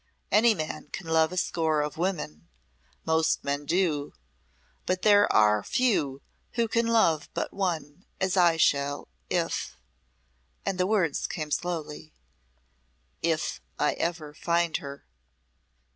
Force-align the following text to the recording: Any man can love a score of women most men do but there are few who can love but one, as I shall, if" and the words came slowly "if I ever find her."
Any 0.31 0.55
man 0.55 0.87
can 0.87 1.05
love 1.07 1.31
a 1.31 1.37
score 1.37 1.81
of 1.81 1.95
women 1.95 2.47
most 3.05 3.43
men 3.43 3.67
do 3.67 4.13
but 4.87 5.03
there 5.03 5.31
are 5.31 5.61
few 5.61 6.23
who 6.53 6.67
can 6.67 6.87
love 6.87 7.29
but 7.35 7.53
one, 7.53 8.05
as 8.19 8.35
I 8.35 8.57
shall, 8.57 9.07
if" 9.29 9.77
and 10.65 10.79
the 10.79 10.87
words 10.87 11.27
came 11.27 11.51
slowly 11.51 12.15
"if 13.21 13.61
I 13.77 13.93
ever 13.93 14.33
find 14.33 14.77
her." 14.77 15.05